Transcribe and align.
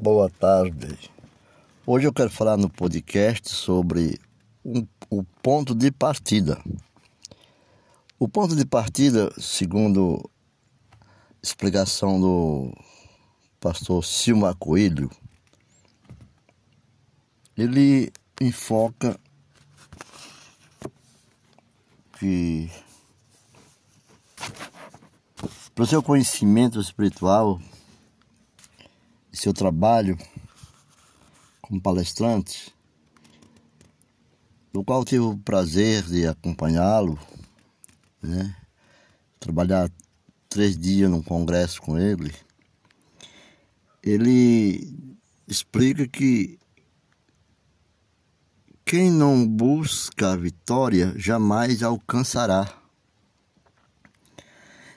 Boa 0.00 0.30
tarde. 0.30 0.96
Hoje 1.84 2.06
eu 2.06 2.12
quero 2.12 2.30
falar 2.30 2.56
no 2.56 2.70
podcast 2.70 3.48
sobre 3.48 4.16
um, 4.64 4.86
o 5.10 5.24
ponto 5.24 5.74
de 5.74 5.90
partida. 5.90 6.62
O 8.16 8.28
ponto 8.28 8.54
de 8.54 8.64
partida, 8.64 9.28
segundo 9.40 10.22
explicação 11.42 12.20
do 12.20 12.72
pastor 13.58 14.04
Silma 14.04 14.54
Coelho, 14.54 15.10
ele 17.56 18.12
enfoca 18.40 19.18
que 22.20 22.70
para 25.74 25.82
o 25.82 25.86
seu 25.86 26.00
conhecimento 26.00 26.80
espiritual 26.80 27.60
seu 29.32 29.52
trabalho 29.52 30.18
como 31.60 31.80
palestrante, 31.80 32.74
no 34.72 34.84
qual 34.84 35.04
tive 35.04 35.20
o 35.20 35.38
prazer 35.38 36.02
de 36.04 36.26
acompanhá-lo, 36.26 37.18
né? 38.22 38.56
trabalhar 39.38 39.90
três 40.48 40.76
dias 40.78 41.10
num 41.10 41.22
congresso 41.22 41.80
com 41.82 41.98
ele, 41.98 42.34
ele 44.02 44.96
explica 45.46 46.06
que 46.06 46.58
quem 48.84 49.10
não 49.10 49.46
busca 49.46 50.32
a 50.32 50.36
vitória 50.36 51.12
jamais 51.16 51.82
alcançará. 51.82 52.72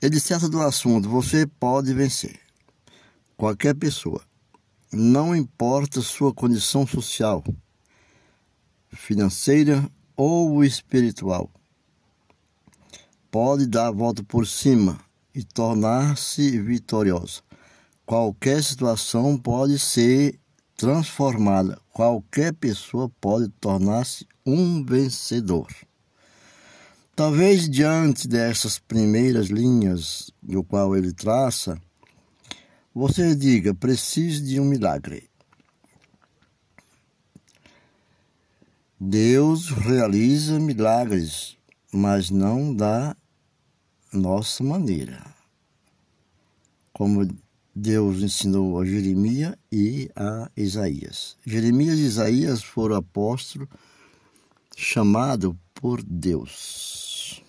Ele 0.00 0.14
disserta 0.14 0.48
do 0.48 0.60
assunto: 0.62 1.08
você 1.08 1.46
pode 1.46 1.92
vencer. 1.92 2.43
Qualquer 3.36 3.74
pessoa, 3.74 4.22
não 4.92 5.34
importa 5.34 6.00
sua 6.00 6.32
condição 6.32 6.86
social, 6.86 7.42
financeira 8.92 9.90
ou 10.16 10.62
espiritual, 10.62 11.50
pode 13.32 13.66
dar 13.66 13.88
a 13.88 13.90
volta 13.90 14.22
por 14.22 14.46
cima 14.46 15.00
e 15.34 15.42
tornar-se 15.42 16.60
vitoriosa. 16.60 17.42
Qualquer 18.06 18.62
situação 18.62 19.36
pode 19.36 19.80
ser 19.80 20.38
transformada. 20.76 21.80
Qualquer 21.92 22.52
pessoa 22.54 23.10
pode 23.20 23.48
tornar-se 23.60 24.28
um 24.46 24.84
vencedor. 24.84 25.66
Talvez 27.16 27.68
diante 27.68 28.28
dessas 28.28 28.78
primeiras 28.78 29.46
linhas 29.46 30.30
do 30.40 30.62
qual 30.62 30.96
ele 30.96 31.12
traça, 31.12 31.80
você 32.94 33.34
diga: 33.34 33.74
preciso 33.74 34.44
de 34.44 34.60
um 34.60 34.64
milagre. 34.64 35.28
Deus 39.00 39.68
realiza 39.68 40.58
milagres, 40.60 41.58
mas 41.92 42.30
não 42.30 42.74
da 42.74 43.16
nossa 44.12 44.62
maneira. 44.62 45.34
Como 46.92 47.28
Deus 47.74 48.22
ensinou 48.22 48.80
a 48.80 48.86
Jeremias 48.86 49.56
e 49.70 50.08
a 50.14 50.48
Isaías. 50.56 51.36
Jeremias 51.44 51.98
e 51.98 52.04
Isaías 52.04 52.62
foram 52.62 52.96
apóstolos 52.96 53.68
chamados 54.76 55.54
por 55.74 56.00
Deus. 56.02 57.42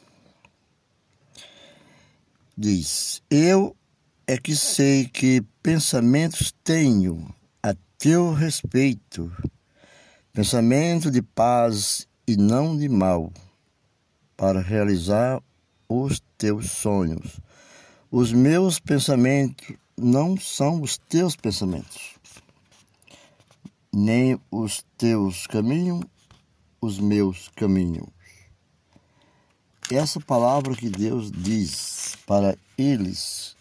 Diz: 2.57 3.21
Eu 3.29 3.75
é 4.27 4.37
que 4.37 4.55
sei 4.55 5.05
que 5.07 5.43
pensamentos 5.61 6.53
tenho 6.63 7.33
a 7.61 7.75
teu 7.97 8.33
respeito, 8.33 9.31
pensamento 10.33 11.11
de 11.11 11.21
paz 11.21 12.07
e 12.27 12.35
não 12.35 12.77
de 12.77 12.89
mal, 12.89 13.31
para 14.35 14.59
realizar 14.61 15.41
os 15.87 16.21
teus 16.37 16.71
sonhos. 16.71 17.39
Os 18.11 18.31
meus 18.31 18.79
pensamentos 18.79 19.75
não 19.97 20.37
são 20.37 20.81
os 20.81 20.97
teus 20.97 21.35
pensamentos, 21.35 22.15
nem 23.93 24.39
os 24.51 24.83
teus 24.97 25.47
caminhos 25.47 26.03
os 26.85 26.99
meus 26.99 27.49
caminhos. 27.49 28.07
Essa 29.91 30.19
palavra 30.19 30.75
que 30.75 30.89
Deus 30.89 31.31
diz 31.31 32.15
para 32.25 32.57
eles, 32.77 33.54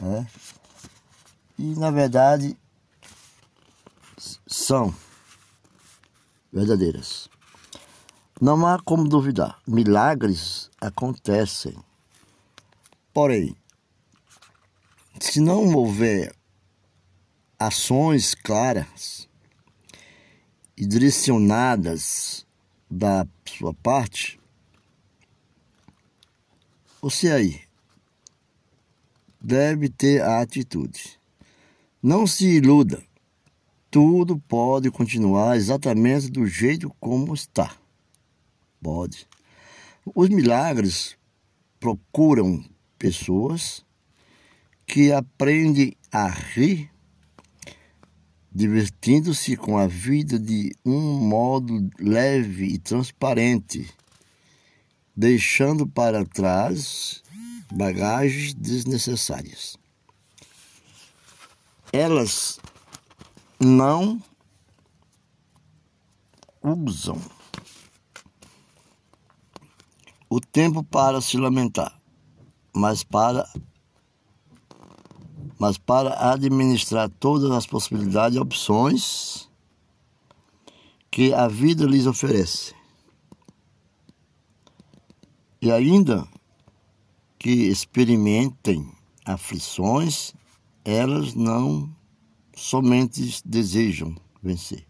né? 0.00 0.26
e 1.58 1.74
na 1.74 1.90
verdade 1.90 2.56
são 4.46 4.94
verdadeiras. 6.52 7.28
Não 8.40 8.66
há 8.66 8.80
como 8.82 9.08
duvidar, 9.08 9.58
milagres 9.66 10.70
acontecem. 10.80 11.76
Porém, 13.12 13.56
se 15.20 15.40
não 15.40 15.74
houver 15.74 16.34
ações 17.58 18.34
claras, 18.34 19.26
e 20.76 20.86
direcionadas 20.86 22.46
da 22.90 23.26
sua 23.46 23.72
parte, 23.72 24.38
você 27.00 27.32
aí 27.32 27.65
deve 29.46 29.88
ter 29.88 30.22
a 30.22 30.40
atitude. 30.40 31.20
Não 32.02 32.26
se 32.26 32.56
iluda. 32.56 33.00
Tudo 33.88 34.38
pode 34.48 34.90
continuar 34.90 35.56
exatamente 35.56 36.28
do 36.28 36.46
jeito 36.48 36.92
como 36.98 37.32
está. 37.32 37.76
Pode. 38.82 39.26
Os 40.14 40.28
milagres 40.28 41.16
procuram 41.78 42.64
pessoas 42.98 43.84
que 44.84 45.12
aprendem 45.12 45.94
a 46.10 46.26
rir 46.28 46.90
divertindo-se 48.52 49.56
com 49.56 49.78
a 49.78 49.86
vida 49.86 50.38
de 50.38 50.74
um 50.84 51.18
modo 51.20 51.88
leve 52.00 52.66
e 52.66 52.78
transparente, 52.78 53.88
deixando 55.14 55.86
para 55.86 56.24
trás 56.24 57.22
bagagens 57.72 58.54
desnecessárias. 58.54 59.76
Elas 61.92 62.58
não 63.60 64.22
usam 66.62 67.20
o 70.28 70.40
tempo 70.40 70.82
para 70.82 71.20
se 71.20 71.36
lamentar, 71.36 72.00
mas 72.74 73.02
para 73.02 73.48
mas 75.58 75.78
para 75.78 76.32
administrar 76.32 77.08
todas 77.08 77.50
as 77.50 77.66
possibilidades 77.66 78.36
e 78.36 78.40
opções 78.40 79.48
que 81.10 81.32
a 81.32 81.48
vida 81.48 81.86
lhes 81.86 82.06
oferece. 82.06 82.74
E 85.62 85.72
ainda 85.72 86.28
que 87.46 87.68
experimentem 87.68 88.90
aflições, 89.24 90.34
elas 90.84 91.32
não 91.32 91.88
somente 92.56 93.40
desejam 93.44 94.16
vencer, 94.42 94.84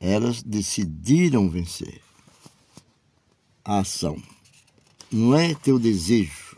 elas 0.00 0.42
decidiram 0.42 1.50
vencer. 1.50 2.00
A 3.62 3.80
ação 3.80 4.16
não 5.12 5.34
é 5.34 5.54
teu 5.54 5.78
desejo, 5.78 6.56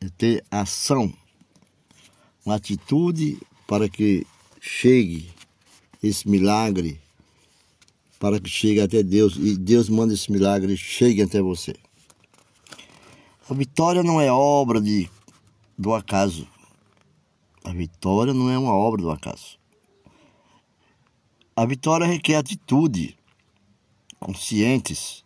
é 0.00 0.08
ter 0.10 0.44
ação, 0.48 1.12
uma 2.46 2.54
atitude 2.54 3.36
para 3.66 3.88
que 3.88 4.24
chegue 4.60 5.28
esse 6.00 6.28
milagre, 6.28 7.00
para 8.20 8.38
que 8.38 8.48
chegue 8.48 8.80
até 8.80 9.02
Deus 9.02 9.34
e 9.34 9.56
Deus 9.56 9.88
manda 9.88 10.14
esse 10.14 10.30
milagre 10.30 10.76
chegue 10.76 11.20
até 11.20 11.42
você. 11.42 11.74
A 13.50 13.54
vitória 13.54 14.02
não 14.02 14.20
é 14.20 14.30
obra 14.30 14.78
de, 14.78 15.08
do 15.76 15.94
acaso. 15.94 16.46
A 17.64 17.70
vitória 17.72 18.34
não 18.34 18.50
é 18.50 18.58
uma 18.58 18.74
obra 18.74 19.00
do 19.00 19.10
acaso. 19.10 19.58
A 21.56 21.64
vitória 21.64 22.06
requer 22.06 22.36
atitude, 22.36 23.16
conscientes, 24.20 25.24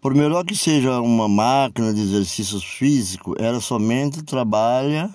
por 0.00 0.14
melhor 0.14 0.44
que 0.44 0.56
seja 0.56 1.00
uma 1.00 1.28
máquina 1.28 1.94
de 1.94 2.00
exercícios 2.00 2.64
físicos, 2.64 3.36
ela 3.38 3.60
somente 3.60 4.22
trabalha, 4.22 5.14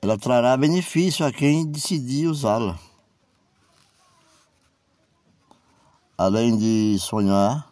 ela 0.00 0.16
trará 0.16 0.56
benefício 0.56 1.26
a 1.26 1.32
quem 1.32 1.66
decidir 1.66 2.28
usá-la. 2.28 2.78
Além 6.16 6.56
de 6.56 6.96
sonhar, 7.00 7.71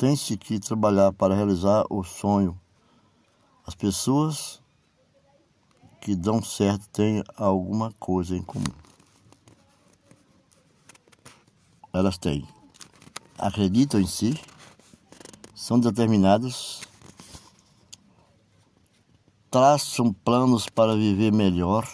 tem-se 0.00 0.34
que 0.38 0.58
trabalhar 0.58 1.12
para 1.12 1.34
realizar 1.34 1.84
o 1.90 2.02
sonho. 2.02 2.58
As 3.66 3.74
pessoas 3.74 4.62
que 6.00 6.16
dão 6.16 6.42
certo 6.42 6.88
têm 6.88 7.22
alguma 7.36 7.92
coisa 8.00 8.34
em 8.34 8.42
comum. 8.42 8.64
Elas 11.92 12.16
têm. 12.16 12.48
Acreditam 13.36 14.00
em 14.00 14.06
si, 14.06 14.40
são 15.54 15.78
determinadas, 15.78 16.80
traçam 19.50 20.14
planos 20.14 20.66
para 20.66 20.96
viver 20.96 21.30
melhor, 21.30 21.86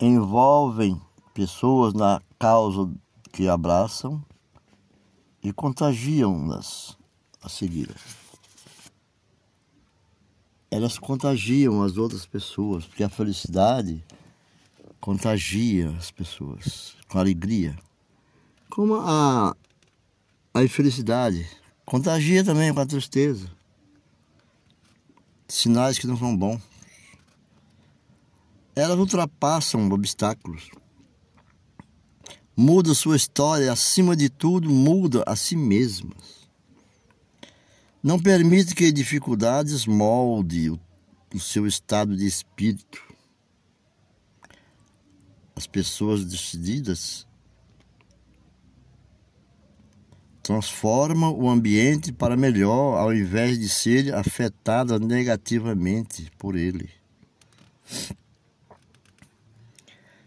envolvem 0.00 1.00
pessoas 1.32 1.94
na 1.94 2.20
causa 2.40 2.92
que 3.30 3.48
abraçam 3.48 4.20
e 5.44 5.52
contagiam-nas 5.52 6.96
a 7.42 7.50
seguir. 7.50 7.94
Elas 10.70 10.98
contagiam 10.98 11.82
as 11.82 11.98
outras 11.98 12.24
pessoas, 12.24 12.86
porque 12.86 13.04
a 13.04 13.10
felicidade 13.10 14.02
contagia 14.98 15.90
as 15.98 16.10
pessoas 16.10 16.96
com 17.08 17.18
alegria. 17.18 17.78
Como 18.70 18.94
a, 18.94 19.54
a 20.54 20.64
infelicidade 20.64 21.46
contagia 21.84 22.42
também 22.42 22.72
com 22.72 22.80
a 22.80 22.86
tristeza. 22.86 23.48
Sinais 25.46 25.98
que 25.98 26.06
não 26.06 26.16
são 26.16 26.34
bons. 26.34 26.60
Elas 28.74 28.98
ultrapassam 28.98 29.88
obstáculos. 29.90 30.70
Muda 32.56 32.94
sua 32.94 33.16
história, 33.16 33.72
acima 33.72 34.14
de 34.14 34.28
tudo, 34.28 34.70
muda 34.70 35.24
a 35.26 35.34
si 35.34 35.56
mesmas. 35.56 36.48
Não 38.00 38.20
permite 38.20 38.74
que 38.74 38.92
dificuldades 38.92 39.86
molde 39.86 40.70
o, 40.70 40.78
o 41.34 41.40
seu 41.40 41.66
estado 41.66 42.16
de 42.16 42.26
espírito. 42.26 43.02
As 45.56 45.66
pessoas 45.66 46.24
decididas 46.24 47.26
transformam 50.44 51.34
o 51.34 51.48
ambiente 51.48 52.12
para 52.12 52.36
melhor 52.36 52.98
ao 52.98 53.14
invés 53.14 53.58
de 53.58 53.66
serem 53.66 54.12
afetadas 54.12 55.00
negativamente 55.00 56.30
por 56.38 56.54
ele. 56.54 56.90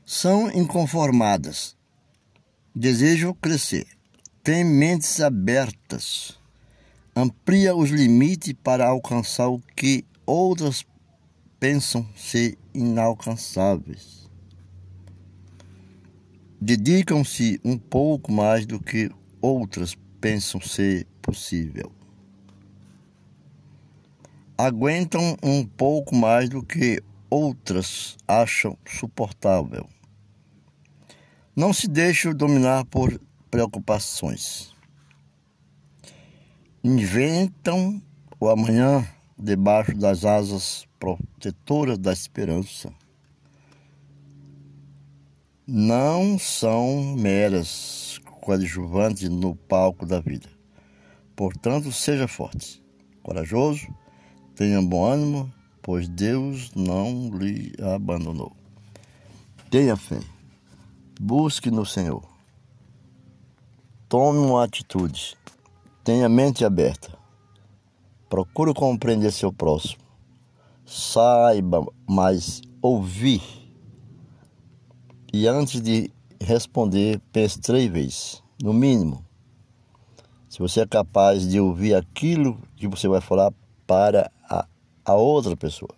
São 0.03 0.49
inconformadas, 0.49 1.76
desejam 2.77 3.33
crescer, 3.33 3.87
têm 4.43 4.63
mentes 4.63 5.19
abertas 5.19 6.37
amplia 7.17 7.75
os 7.75 7.89
limites 7.89 8.53
para 8.63 8.87
alcançar 8.87 9.47
o 9.47 9.59
que 9.75 10.05
outras 10.23 10.85
pensam 11.59 12.07
ser 12.15 12.55
inalcançáveis. 12.75 14.29
Dedicam-se 16.61 17.59
um 17.65 17.75
pouco 17.75 18.31
mais 18.31 18.67
do 18.67 18.79
que 18.79 19.09
outras 19.41 19.97
pensam 20.21 20.61
ser 20.61 21.07
possível. 21.23 21.91
Aguentam 24.55 25.35
um 25.41 25.65
pouco 25.65 26.15
mais 26.15 26.49
do 26.49 26.61
que 26.61 27.01
outras 27.31 28.15
acham 28.27 28.77
suportável. 28.85 29.89
Não 31.57 31.73
se 31.73 31.87
deixam 31.87 32.35
dominar 32.35 32.85
por 32.85 33.19
preocupações 33.49 34.77
inventam 36.83 38.01
o 38.39 38.47
amanhã 38.47 39.05
debaixo 39.37 39.95
das 39.97 40.23
asas 40.23 40.87
protetoras 40.99 41.97
da 41.97 42.13
esperança. 42.13 42.93
Não 45.67 46.39
são 46.39 47.15
meras 47.17 48.21
coadjuvantes 48.39 49.27
no 49.27 49.55
palco 49.55 50.05
da 50.05 50.19
vida. 50.19 50.47
Portanto, 51.35 51.91
seja 51.91 52.27
forte, 52.27 52.81
corajoso, 53.21 53.87
tenha 54.55 54.81
bom 54.81 55.05
ânimo, 55.05 55.53
pois 55.81 56.07
Deus 56.07 56.71
não 56.73 57.31
lhe 57.37 57.73
abandonou. 57.95 58.55
Tenha 59.69 59.97
fé, 59.97 60.19
busque 61.19 61.69
no 61.71 61.85
Senhor. 61.85 62.23
Tome 64.09 64.39
uma 64.39 64.63
atitude 64.63 65.37
Tenha 66.07 66.29
mente 66.29 66.63
aberta. 66.63 67.11
Procure 68.29 68.73
compreender 68.73 69.29
seu 69.29 69.51
próximo. 69.51 70.01
Saiba 70.85 71.85
mais 72.07 72.61
ouvir. 72.81 73.41
E 75.33 75.45
antes 75.49 75.81
de 75.81 76.09
responder, 76.39 77.19
pense 77.33 77.59
três 77.59 77.91
vezes, 77.91 78.41
no 78.63 78.73
mínimo. 78.73 79.21
Se 80.47 80.59
você 80.59 80.79
é 80.79 80.87
capaz 80.87 81.45
de 81.45 81.59
ouvir 81.59 81.93
aquilo 81.93 82.57
que 82.77 82.87
você 82.87 83.09
vai 83.09 83.19
falar 83.19 83.51
para 83.85 84.31
a, 84.49 84.65
a 85.03 85.13
outra 85.13 85.57
pessoa. 85.57 85.93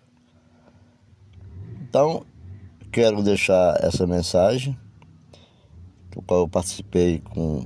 Então, 1.82 2.26
quero 2.90 3.22
deixar 3.22 3.78
essa 3.80 4.08
mensagem, 4.08 4.76
do 6.10 6.22
qual 6.22 6.40
eu 6.40 6.48
participei 6.48 7.20
com 7.20 7.64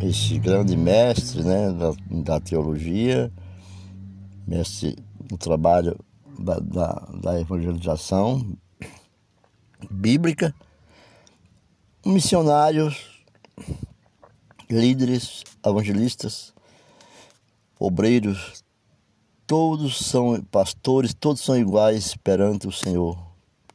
esse 0.00 0.38
grande 0.38 0.76
mestre 0.76 1.42
né, 1.42 1.72
da, 1.72 1.92
da 2.22 2.40
teologia, 2.40 3.32
mestre 4.46 4.96
no 5.30 5.38
trabalho 5.38 5.98
da, 6.38 6.58
da, 6.58 6.92
da 7.20 7.40
evangelização 7.40 8.56
bíblica, 9.90 10.54
missionários, 12.04 13.24
líderes, 14.68 15.44
evangelistas, 15.64 16.52
obreiros, 17.78 18.64
todos 19.46 19.98
são 19.98 20.40
pastores, 20.50 21.14
todos 21.14 21.42
são 21.42 21.56
iguais 21.56 22.16
perante 22.16 22.66
o 22.66 22.72
Senhor, 22.72 23.18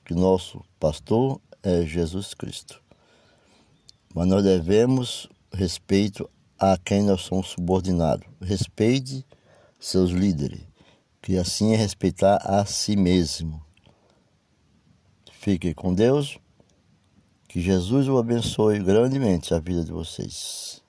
que 0.03 0.13
nosso 0.13 0.63
pastor 0.79 1.39
é 1.61 1.83
Jesus 1.83 2.33
Cristo. 2.33 2.86
Mas 4.13 4.27
nós 4.27 4.43
devemos 4.43 5.29
respeito 5.51 6.29
a 6.59 6.77
quem 6.77 7.03
nós 7.03 7.21
somos 7.21 7.47
subordinados. 7.49 8.27
Respeite 8.41 9.25
seus 9.79 10.11
líderes, 10.11 10.61
que 11.21 11.37
assim 11.37 11.73
é 11.73 11.75
respeitar 11.75 12.37
a 12.37 12.65
si 12.65 12.95
mesmo. 12.95 13.63
Fique 15.31 15.73
com 15.73 15.93
Deus, 15.93 16.39
que 17.47 17.61
Jesus 17.61 18.07
o 18.07 18.17
abençoe 18.17 18.79
grandemente 18.79 19.53
a 19.53 19.59
vida 19.59 19.83
de 19.83 19.91
vocês. 19.91 20.81